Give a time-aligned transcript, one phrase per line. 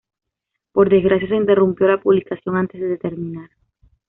[0.71, 3.51] Por desgracia, se interrumpió la publicación antes de terminar.